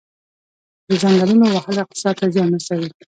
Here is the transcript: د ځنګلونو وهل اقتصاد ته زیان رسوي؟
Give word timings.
د 0.87 0.89
ځنګلونو 1.01 1.45
وهل 1.55 1.75
اقتصاد 1.83 2.15
ته 2.19 2.25
زیان 2.33 2.49
رسوي؟ 2.55 2.89